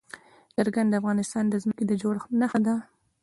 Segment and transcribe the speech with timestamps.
[0.53, 2.75] چرګان د افغانستان د ځمکې د جوړښت نښه ده.